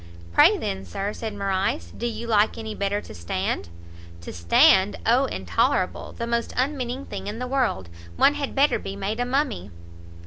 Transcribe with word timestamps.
"Pray 0.33 0.57
then, 0.57 0.83
Sir," 0.83 1.13
said 1.13 1.35
Morrice, 1.35 1.93
"do 1.95 2.07
you 2.07 2.25
like 2.25 2.57
any 2.57 2.73
better 2.73 3.01
to 3.01 3.13
stand?" 3.13 3.69
"To 4.21 4.33
stand? 4.33 4.95
O 5.05 5.25
intolerable! 5.25 6.13
the 6.13 6.25
most 6.25 6.53
unmeaning 6.57 7.05
thing 7.05 7.27
in 7.27 7.37
the 7.37 7.45
world! 7.45 7.87
one 8.15 8.33
had 8.33 8.55
better 8.55 8.79
be 8.79 8.95
made 8.95 9.19
a 9.19 9.25
mummy!" 9.27 9.69